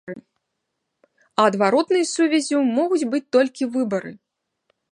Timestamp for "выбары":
3.77-4.11